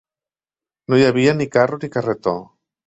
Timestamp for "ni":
1.41-1.49, 1.85-1.95